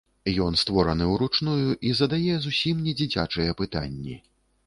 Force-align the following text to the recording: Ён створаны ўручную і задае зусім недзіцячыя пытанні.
Ён 0.45 0.55
створаны 0.61 1.05
ўручную 1.09 1.67
і 1.89 1.91
задае 2.01 2.33
зусім 2.47 2.81
недзіцячыя 2.87 3.57
пытанні. 3.63 4.15